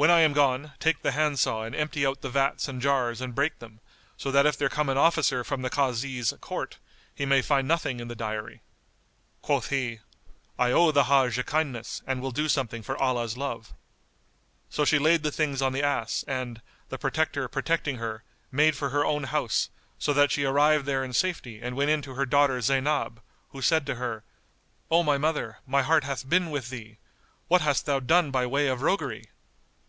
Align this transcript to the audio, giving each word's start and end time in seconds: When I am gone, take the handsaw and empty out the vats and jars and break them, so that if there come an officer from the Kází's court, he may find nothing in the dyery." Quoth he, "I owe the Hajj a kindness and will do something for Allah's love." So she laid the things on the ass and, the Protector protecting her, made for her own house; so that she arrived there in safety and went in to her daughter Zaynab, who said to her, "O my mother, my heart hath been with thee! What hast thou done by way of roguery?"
When 0.00 0.12
I 0.12 0.20
am 0.20 0.32
gone, 0.32 0.74
take 0.78 1.02
the 1.02 1.10
handsaw 1.10 1.62
and 1.64 1.74
empty 1.74 2.06
out 2.06 2.20
the 2.20 2.28
vats 2.30 2.68
and 2.68 2.80
jars 2.80 3.20
and 3.20 3.34
break 3.34 3.58
them, 3.58 3.80
so 4.16 4.30
that 4.30 4.46
if 4.46 4.56
there 4.56 4.68
come 4.68 4.88
an 4.88 4.96
officer 4.96 5.42
from 5.42 5.62
the 5.62 5.70
Kází's 5.70 6.32
court, 6.40 6.78
he 7.12 7.26
may 7.26 7.42
find 7.42 7.66
nothing 7.66 7.98
in 7.98 8.06
the 8.06 8.14
dyery." 8.14 8.60
Quoth 9.42 9.70
he, 9.70 9.98
"I 10.56 10.70
owe 10.70 10.92
the 10.92 11.06
Hajj 11.10 11.36
a 11.38 11.42
kindness 11.42 12.00
and 12.06 12.22
will 12.22 12.30
do 12.30 12.48
something 12.48 12.80
for 12.84 12.96
Allah's 12.96 13.36
love." 13.36 13.74
So 14.70 14.84
she 14.84 15.00
laid 15.00 15.24
the 15.24 15.32
things 15.32 15.60
on 15.60 15.72
the 15.72 15.82
ass 15.82 16.24
and, 16.28 16.62
the 16.90 16.96
Protector 16.98 17.48
protecting 17.48 17.96
her, 17.96 18.22
made 18.52 18.76
for 18.76 18.90
her 18.90 19.04
own 19.04 19.24
house; 19.24 19.68
so 19.98 20.12
that 20.12 20.30
she 20.30 20.44
arrived 20.44 20.86
there 20.86 21.02
in 21.02 21.12
safety 21.12 21.60
and 21.60 21.74
went 21.74 21.90
in 21.90 22.02
to 22.02 22.14
her 22.14 22.24
daughter 22.24 22.60
Zaynab, 22.60 23.18
who 23.48 23.60
said 23.60 23.84
to 23.86 23.96
her, 23.96 24.22
"O 24.92 25.02
my 25.02 25.18
mother, 25.18 25.58
my 25.66 25.82
heart 25.82 26.04
hath 26.04 26.28
been 26.28 26.52
with 26.52 26.70
thee! 26.70 26.98
What 27.48 27.62
hast 27.62 27.84
thou 27.86 27.98
done 27.98 28.30
by 28.30 28.46
way 28.46 28.68
of 28.68 28.80
roguery?" 28.82 29.30